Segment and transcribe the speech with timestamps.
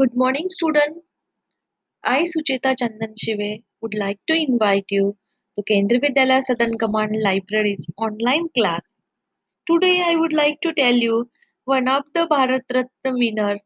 [0.00, 1.02] Good morning, student.
[2.02, 5.18] I, Sucheta Chandan Shive, would like to invite you
[5.58, 8.94] to Kendriya Vidyalaya Southern Command Library's online class.
[9.66, 11.28] Today, I would like to tell you
[11.64, 13.58] one of the Bharat Ratna winner,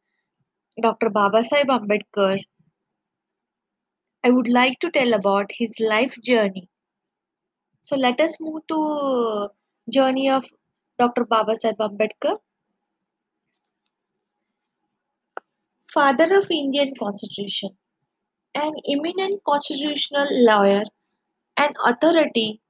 [0.82, 1.10] Dr.
[1.10, 2.40] Babasaheb Ambedkar.
[4.24, 6.68] I would like to tell about his life journey.
[7.82, 9.50] So let us move to
[9.88, 10.44] journey of
[10.98, 11.26] Dr.
[11.26, 12.38] Babasaheb Ambedkar.
[15.94, 17.70] Father of Indian Constitution,
[18.54, 20.84] an eminent constitutional lawyer
[21.56, 22.60] an authority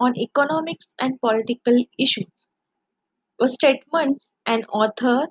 [0.00, 2.48] on economics and political issues,
[3.40, 4.14] a statesman,
[4.46, 5.28] an author,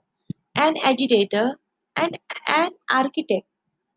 [0.56, 1.60] an agitator,
[1.96, 3.48] and an architect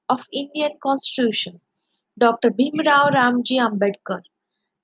[0.09, 1.60] of Indian Constitution,
[2.19, 2.51] Dr.
[2.51, 4.23] Bhimrao Ramji Ambedkar.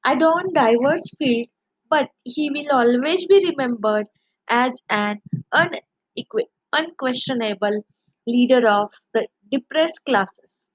[0.07, 1.49] Adorned diverse field,
[1.91, 4.07] but he will always be remembered
[4.49, 5.21] as an
[5.53, 7.85] unequi- unquestionable
[8.27, 10.69] leader of the depressed classes.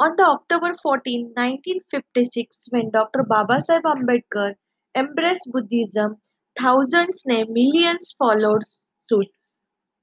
[0.00, 3.24] On the October 14, 1956, when Dr.
[3.24, 4.56] Babasaheb Ambedkar
[4.94, 6.20] embraced Buddhism,
[6.58, 8.62] thousands, nay millions followed
[9.08, 9.28] suit.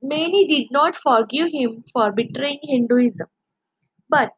[0.02, 3.28] Many did not forgive him for betraying Hinduism,
[4.10, 4.32] but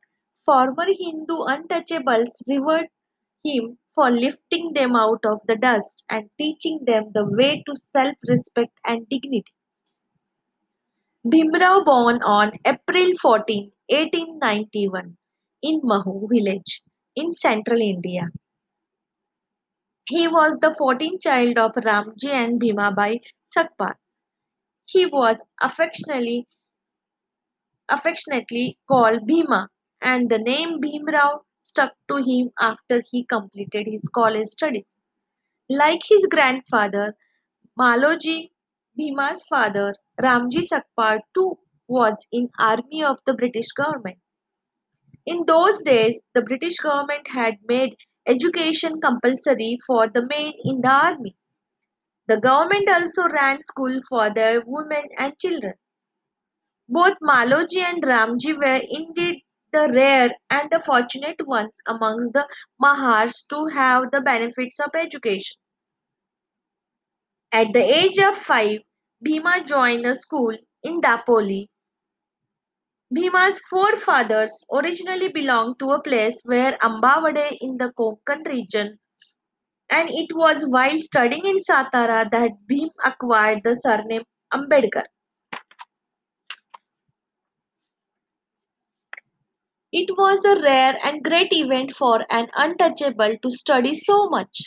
[0.46, 2.88] former Hindu untouchables revered
[3.44, 8.16] him for lifting them out of the dust and teaching them the way to self
[8.28, 9.54] respect and dignity.
[11.26, 15.18] Bhimrao born on April 14, 1891
[15.62, 16.82] in Mahu village
[17.16, 18.30] in central India.
[20.10, 23.22] He was the 14th child of Ramji and Bhimabai
[23.56, 23.94] Sakpal.
[24.86, 26.46] He was affectionately
[27.88, 29.70] affectionately called Bhima
[30.02, 34.98] and the name Bhimrao stuck to him after he completed his college studies.
[35.70, 37.16] Like his grandfather,
[37.80, 38.52] Maloji,
[38.98, 44.20] Bhima's father, Ramji Sakpal too was in army of the British government.
[45.26, 47.96] In those days, the British government had made
[48.28, 51.36] education compulsory for the men in the army.
[52.28, 55.74] The government also ran school for the women and children.
[56.88, 62.48] Both Maloji and Ramji were indeed the rare and the fortunate ones amongst the
[62.82, 65.58] Mahars to have the benefits of education.
[67.52, 68.80] At the age of five,
[69.24, 71.68] Bhima joined a school in Dapoli.
[73.10, 79.00] Bhima's forefathers originally belonged to a place where Ambavade in the Konkan region,
[79.90, 84.24] and it was while studying in Satara that Bhim acquired the surname
[84.54, 85.06] Ambedkar.
[89.94, 94.64] It was a rare and great event for an untouchable to study so much.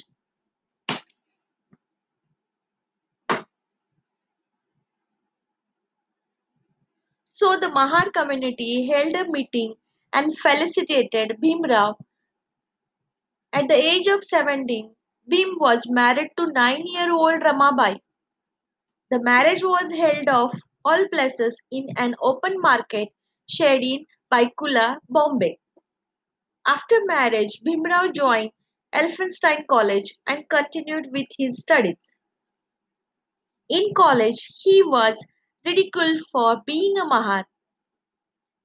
[7.38, 9.74] So the Mahar community held a meeting
[10.10, 11.97] and felicitated Bhimrao.
[13.52, 14.94] At the age of 17,
[15.30, 18.00] Bhim was married to nine-year-old Ramabai.
[19.10, 23.10] The marriage was held of all places in an open market
[23.50, 25.58] shed in Byculla, Bombay.
[26.66, 28.53] After marriage, Bhimrao joined
[28.94, 32.18] Elphinstone College and continued with his studies.
[33.68, 35.22] In college, he was
[35.66, 37.47] ridiculed for being a Mahar.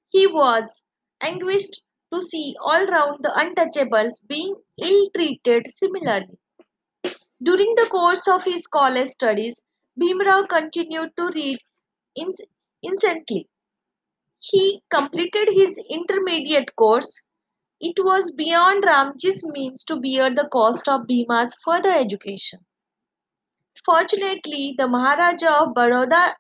[0.10, 0.88] He was
[1.22, 1.82] anguished
[2.14, 6.38] to see all round the untouchables being ill treated similarly.
[7.44, 9.64] During the course of his college studies,
[10.00, 11.60] Bhimrao continued to read
[12.18, 12.48] inc-
[12.82, 13.50] incessantly.
[14.40, 17.22] He completed his intermediate course.
[17.80, 22.66] It was beyond Ramji's means to bear the cost of Bhima's further education.
[23.84, 26.38] Fortunately, the Maharaja of Baroda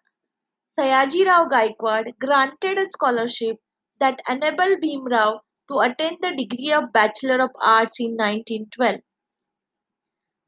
[0.82, 3.58] Sayajirao Gaikwad granted a scholarship
[4.00, 9.02] that enabled Bhimrao to attain the degree of Bachelor of Arts in 1912.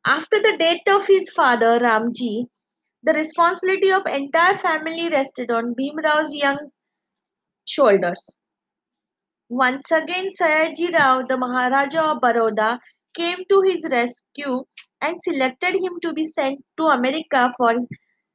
[0.07, 2.47] After the death of his father Ramji,
[3.03, 6.71] the responsibility of entire family rested on Bhimrao's young
[7.67, 8.39] shoulders.
[9.49, 12.79] Once again, Sayaji Rao, the Maharaja of Baroda,
[13.15, 14.63] came to his rescue
[14.99, 17.75] and selected him to be sent to America for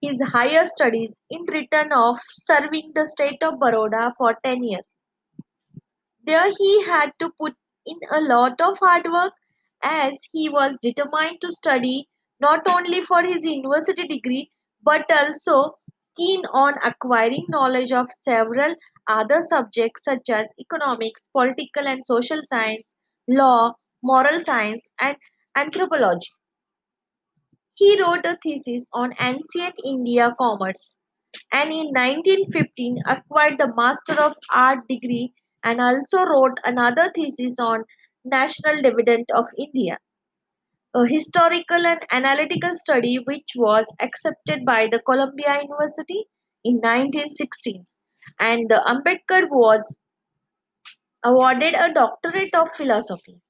[0.01, 4.97] his higher studies in return of serving the state of Baroda for 10 years.
[6.25, 7.55] There he had to put
[7.87, 9.33] in a lot of hard work
[9.83, 12.09] as he was determined to study
[12.41, 14.51] not only for his university degree
[14.83, 15.75] but also
[16.17, 18.75] keen on acquiring knowledge of several
[19.09, 22.95] other subjects such as economics, political and social science,
[23.29, 23.73] law,
[24.03, 25.17] moral science, and
[25.57, 26.31] anthropology.
[27.79, 30.99] He wrote a thesis on ancient India commerce
[31.53, 35.33] and in 1915 acquired the Master of Art degree
[35.63, 37.85] and also wrote another thesis on
[38.25, 39.99] national dividend of India,
[40.93, 46.27] a historical and analytical study which was accepted by the Columbia University
[46.65, 47.85] in 1916
[48.41, 49.99] and the Ambedkar was
[51.23, 53.41] awarded a doctorate of philosophy.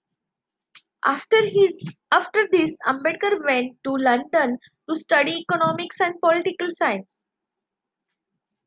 [1.04, 4.58] After his after this Ambedkar went to London
[4.88, 7.16] to study economics and political science.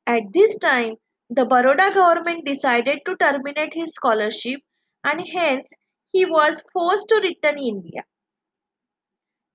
[0.08, 0.96] At this time,
[1.30, 4.62] the Baroda government decided to terminate his scholarship
[5.04, 5.74] and hence
[6.12, 8.04] he was forced to return India.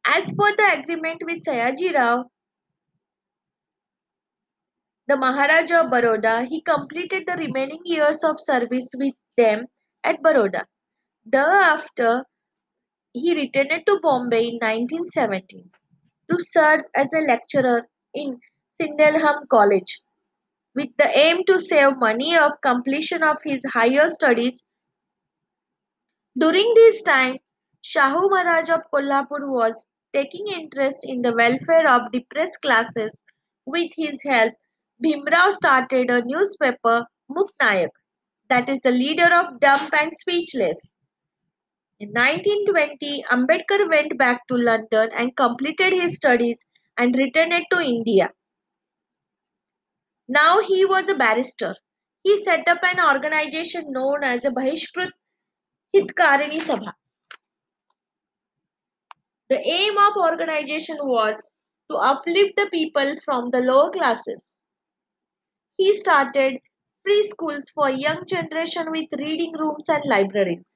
[0.06, 2.31] As per the agreement with Sayaji Rao,
[5.08, 9.67] the Maharaja of Baroda, he completed the remaining years of service with them
[10.05, 10.67] at Baroda.
[11.25, 12.25] Thereafter,
[13.17, 15.71] he returned to Bombay in 1917
[16.31, 18.39] to serve as a lecturer in
[18.79, 20.03] Sydenham College
[20.75, 24.63] with the aim to save money of completion of his higher studies.
[26.39, 27.39] During this time,
[27.83, 33.25] Shahu Maharaj of Kolhapur was taking interest in the welfare of depressed classes.
[33.65, 34.53] With his help,
[35.03, 37.97] Bhimrao started a newspaper, Muknayak,
[38.51, 40.93] that is the leader of dumb and speechless.
[41.98, 46.66] In 1920, Ambedkar went back to London and completed his studies
[46.98, 48.31] and returned to India.
[50.28, 51.75] Now he was a barrister.
[52.22, 55.10] He set up an organization known as the Bahishkrit
[55.94, 56.93] Hitkarini Sabha.
[59.48, 61.50] The aim of organization was
[61.90, 64.52] to uplift the people from the lower classes.
[65.78, 66.58] He started
[67.02, 70.72] free schools for young generation with reading rooms and libraries.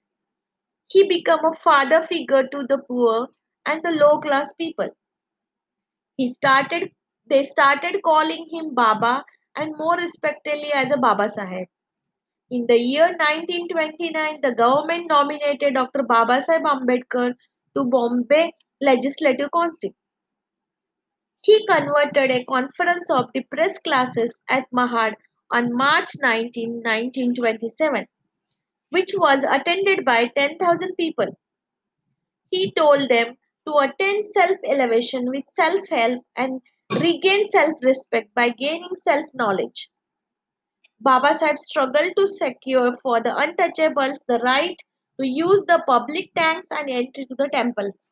[0.91, 3.29] He became a father figure to the poor
[3.65, 4.89] and the low class people.
[6.17, 6.91] He started
[7.27, 11.69] they started calling him Baba and more respectfully as a Baba Sahib.
[12.51, 16.03] In the year 1929, the government nominated Dr.
[16.03, 17.35] Baba Sahib Ambedkar
[17.77, 18.51] to Bombay
[18.81, 19.91] Legislative Council.
[21.43, 25.15] He converted a conference of depressed classes at Mahad
[25.53, 28.07] on March 19, 1927,
[28.91, 31.39] which was attended by 10,000 people.
[32.51, 36.61] He told them to attain self elevation with self help and
[37.01, 39.91] regain self respect by gaining self knowledge.
[41.01, 44.77] Baba Sahib struggled to secure for the untouchables the right
[45.21, 48.09] to use the public tanks and enter to the temples.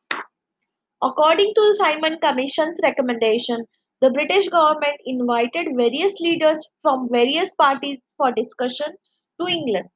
[1.03, 3.65] According to the Simon Commission's recommendation,
[4.01, 8.95] the British government invited various leaders from various parties for discussion
[9.39, 9.89] to England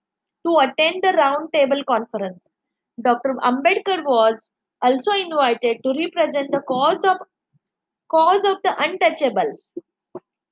[0.46, 2.46] to attend the Round Table Conference.
[3.02, 3.36] Dr.
[3.44, 4.52] Ambedkar was
[4.82, 7.18] also invited to represent the cause of
[8.10, 9.70] cause of the untouchables.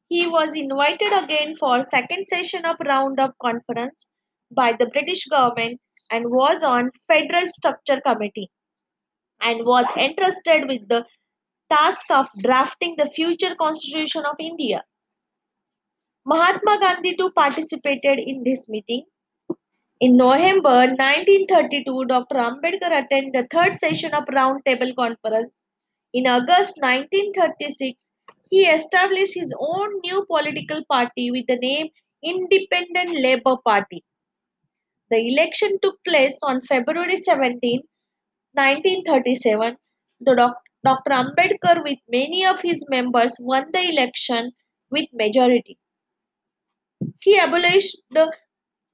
[0.09, 4.07] He was invited again for second session of Roundup conference
[4.51, 5.79] by the British government
[6.09, 8.49] and was on Federal Structure Committee
[9.41, 11.05] and was entrusted with the
[11.71, 14.83] task of drafting the future constitution of India.
[16.25, 19.05] Mahatma Gandhi too participated in this meeting.
[20.01, 22.35] In November 1932, Dr.
[22.35, 25.61] Ambedkar attended the third session of Round Table Conference.
[26.11, 28.07] In August 1936,
[28.49, 31.89] he established his own new political party with the name
[32.23, 34.03] Independent Labour Party.
[35.11, 37.83] The election took place on February 17,
[38.53, 39.77] 1937.
[40.21, 41.11] The doc- Dr.
[41.11, 44.51] Ambedkar, with many of his members, won the election
[44.89, 45.77] with majority.
[47.19, 48.31] He abolished the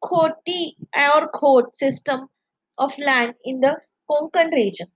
[0.04, 2.27] Khoti or Khot system
[2.77, 3.77] of land in the
[4.10, 4.88] Konkan region.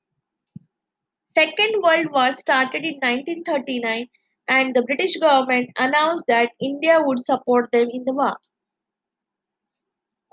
[1.35, 4.07] Second World War started in 1939
[4.47, 8.37] and the British government announced that India would support them in the war.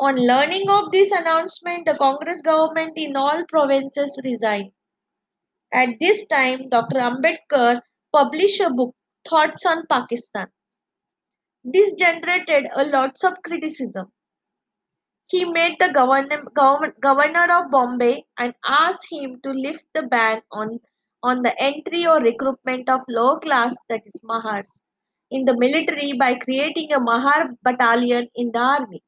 [0.01, 4.73] On learning of this announcement, the Congress government in all provinces resigned.
[5.73, 7.01] At this time, Dr.
[7.01, 7.81] Ambedkar
[8.13, 8.95] published a book,
[9.29, 10.49] Thoughts on Pakistan.
[11.65, 14.11] This generated a lots of criticism.
[15.31, 20.81] He met the governor, of Bombay and asked him to lift the ban on,
[21.23, 24.83] the entry or recruitment of low class, that is Mahars,
[25.31, 29.03] in the military by creating a Mahar battalion in the army.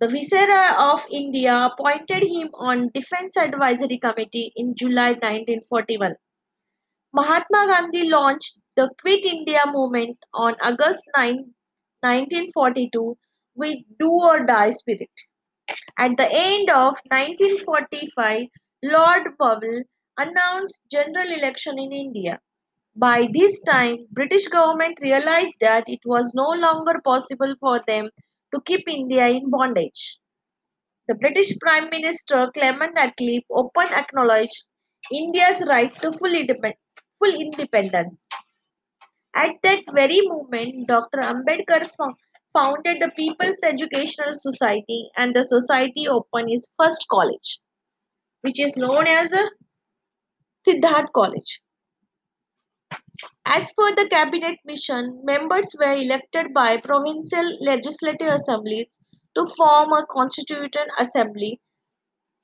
[0.00, 6.16] The Viceroy of India appointed him on Defense Advisory Committee in July 1941.
[7.12, 11.36] Mahatma Gandhi launched the Quit India movement on August 9,
[12.02, 13.16] 1942
[13.58, 15.10] with do or die spirit.
[15.98, 18.46] At the end of 1945,
[18.84, 19.82] Lord Wavell
[20.16, 22.38] announced general election in India.
[22.96, 28.08] By this time, British government realized that it was no longer possible for them
[28.54, 30.18] to keep India in bondage.
[31.08, 34.64] The British Prime Minister Clement Attlee openly acknowledged
[35.12, 36.36] India's right to full,
[37.18, 38.20] full independence.
[39.34, 41.18] At that very moment, Dr.
[41.20, 41.88] Ambedkar
[42.52, 47.60] founded the People's Educational Society and the society opened its first college,
[48.42, 49.32] which is known as
[50.66, 51.60] Siddharth College.
[53.44, 59.00] As per the cabinet mission, members were elected by provincial legislative assemblies
[59.36, 61.60] to form a constituent assembly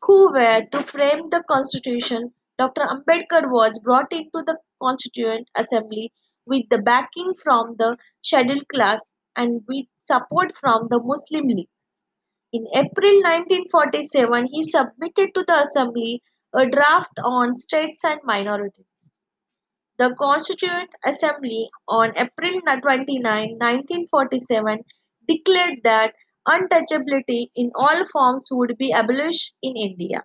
[0.03, 2.35] who were to frame the constitution.
[2.59, 2.83] Dr.
[2.83, 6.13] Ambedkar was brought into the constituent assembly
[6.47, 11.69] with the backing from the scheduled class and with support from the Muslim League.
[12.53, 16.23] In April 1947, he submitted to the assembly
[16.55, 19.11] a draft on states and minorities.
[19.99, 24.85] The Constituent Assembly on April 29, 1947
[25.29, 26.15] declared that
[26.47, 30.25] untouchability in all forms would be abolished in India.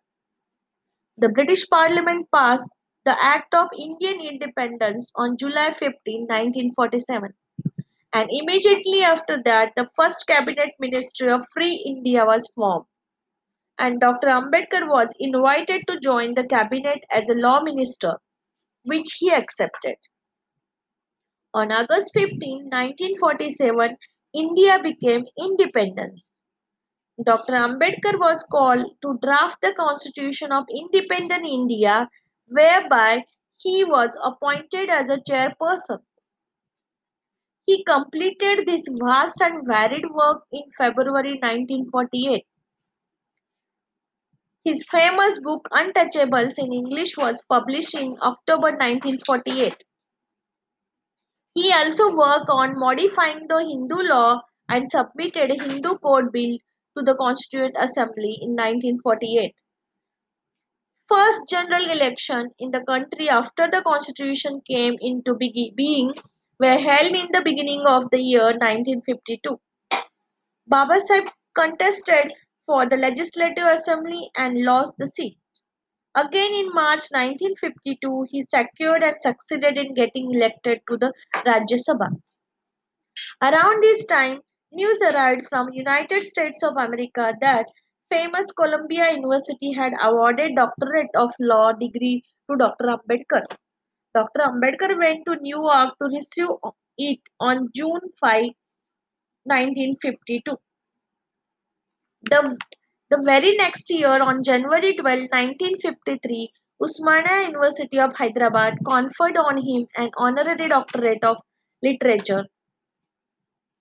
[1.18, 7.34] The British Parliament passed the Act of Indian Independence on July 15, 1947.
[8.12, 12.86] And immediately after that, the first Cabinet Ministry of Free India was formed.
[13.78, 14.28] And Dr.
[14.28, 18.20] Ambedkar was invited to join the cabinet as a law minister
[18.84, 19.96] which he accepted.
[21.54, 23.98] On August 15, 1947,
[24.34, 26.22] India became independent.
[27.24, 27.54] Dr.
[27.54, 32.08] Ambedkar was called to draft the Constitution of Independent India,
[32.48, 33.26] whereby
[33.58, 36.00] he was appointed as a chairperson.
[37.70, 42.44] He completed this vast and varied work in February 1948.
[44.64, 49.84] His famous book Untouchables in English was published in October 1948.
[51.54, 56.58] He also worked on modifying the Hindu law and submitted a Hindu Code Bill
[56.98, 59.54] to the Constituent Assembly in 1948.
[61.08, 66.16] First general election in the country after the constitution came into being
[66.60, 69.58] were held in the beginning of the year 1952.
[70.68, 72.32] Baba Sahib contested
[72.66, 75.38] for the Legislative Assembly and lost the seat.
[76.16, 81.14] Again in March 1952, he secured and succeeded in getting elected to the
[81.46, 82.10] Rajya Sabha.
[83.42, 87.68] Around this time, news arrived from United States of America that
[88.10, 92.86] famous Columbia University had awarded doctorate of law degree to Dr.
[92.86, 93.44] Ambedkar.
[94.16, 94.42] Dr.
[94.42, 96.48] Ambedkar went to New York to receive
[96.98, 98.44] it on June 5,
[99.44, 100.58] 1952.
[102.24, 102.58] The,
[103.10, 106.52] the very next year, on January 12, 1953,
[106.82, 111.38] Osmania University of Hyderabad conferred on him an honorary doctorate of
[111.84, 112.46] literature.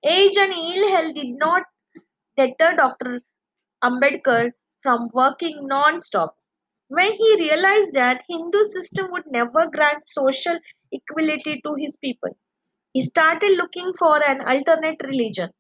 [0.04, 1.62] Age and ill health did not
[2.36, 3.20] deter Dr.
[3.82, 6.37] Ambedkar from working non-stop.
[6.88, 10.58] When he realized that Hindu system would never grant social
[10.92, 12.36] equality to his people,
[12.92, 15.50] he started looking for an alternate religion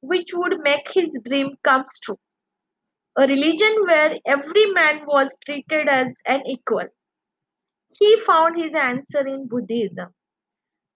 [0.00, 2.18] which would make his dream come true.
[3.16, 6.88] A religion where every man was treated as an equal.
[7.98, 10.14] He found his answer in Buddhism.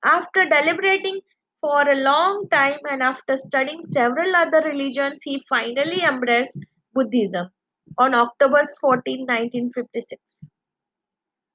[0.04, 1.20] After deliberating
[1.60, 7.50] for a long time and after studying several other religions, he finally embraced Buddhism
[7.96, 10.50] on October 14, 1956.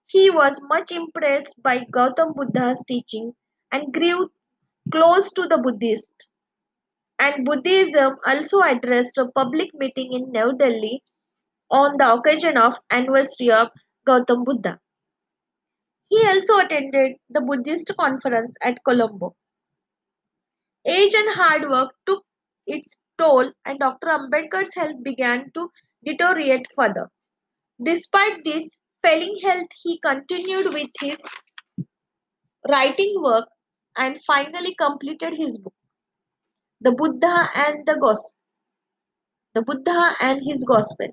[0.07, 3.33] He was much impressed by Gautam Buddha's teaching
[3.71, 4.31] and grew
[4.91, 6.27] close to the Buddhist
[7.19, 11.03] and Buddhism also addressed a public meeting in New Delhi
[11.69, 13.69] on the occasion of anniversary of
[14.07, 14.79] Gautam Buddha.
[16.09, 19.35] He also attended the Buddhist conference at Colombo.
[20.85, 22.23] Age and hard work took
[22.67, 24.07] its toll and Dr.
[24.07, 25.69] Ambedkar's health began to
[26.05, 27.09] deteriorate further.
[27.81, 31.17] Despite this failing health, he continued with his
[32.69, 33.47] writing work
[33.97, 35.73] and finally completed his book.
[36.81, 38.39] The Buddha and the Gospel.
[39.53, 41.07] The Buddha and his Gospel.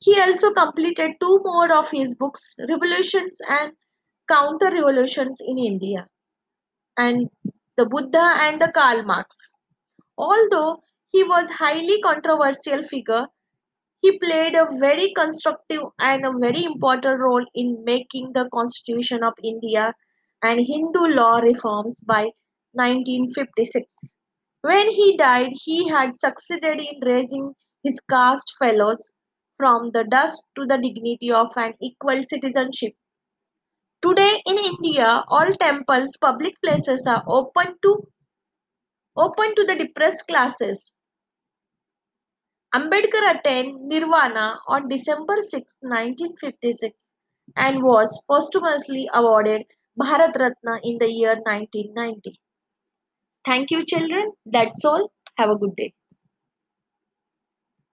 [0.00, 3.72] He also completed two more of his books, Revolutions and
[4.28, 6.06] Counter Revolutions in India,
[6.96, 7.30] and
[7.76, 9.54] The Buddha and the Karl Marx.
[10.18, 13.26] Although he was a highly controversial figure,
[14.06, 19.34] he played a very constructive and a very important role in making the Constitution of
[19.42, 19.92] India
[20.42, 22.30] and Hindu law reforms by
[22.74, 24.18] 1956.
[24.60, 29.12] When he died, he had succeeded in raising his caste fellows
[29.56, 32.92] from the dust to the dignity of an equal citizenship.
[34.02, 38.06] Today in India, all temples, public places are open to
[39.16, 40.92] open to the depressed classes.
[42.76, 47.04] Ambedkar attained Nirvana on December 6, 1956
[47.56, 49.62] and was posthumously awarded
[49.98, 52.38] Bharat Ratna in the year 1990.
[53.44, 54.32] Thank you children.
[54.46, 55.10] That's all.
[55.38, 55.95] Have a good day.